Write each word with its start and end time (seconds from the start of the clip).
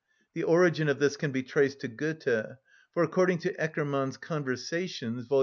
The 0.33 0.41
origin 0.41 0.89
of 0.89 0.97
this 0.97 1.15
can 1.15 1.31
be 1.31 1.43
traced 1.43 1.81
to 1.81 1.87
Goethe; 1.87 2.57
for, 2.91 3.03
according 3.03 3.37
to 3.41 3.53
Eckermann's 3.53 4.17
"Conversations," 4.17 5.27
vol. 5.27 5.39